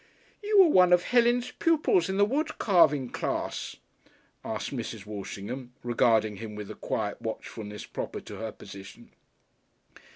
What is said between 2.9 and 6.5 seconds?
class?" asked Mrs. Walshingham, regarding